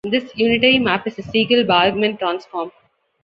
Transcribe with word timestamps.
This 0.03 0.31
unitary 0.35 0.79
map 0.79 1.05
is 1.05 1.17
the 1.17 1.21
Segal-Bargmann 1.21 2.17
transform. 2.17 2.71